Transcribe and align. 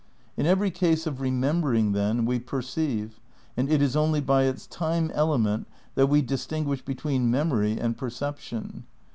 'In 0.35 0.47
every 0.47 0.71
case 0.71 1.05
of 1.05 1.21
remembering, 1.21 1.91
then, 1.91 2.25
we 2.25 2.39
perceive, 2.39 3.19
and 3.55 3.69
it 3.69 3.83
is 3.83 3.95
only 3.95 4.19
by 4.19 4.45
its 4.45 4.65
time 4.65 5.11
element 5.13 5.67
that 5.93 6.07
we 6.07 6.23
distinguish 6.23 6.81
be 6.83 6.95
tween 6.95 7.29
memory 7.29 7.79
and 7.79 7.95
perception. 7.95 8.85